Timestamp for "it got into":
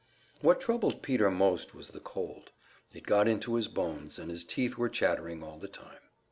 2.91-3.53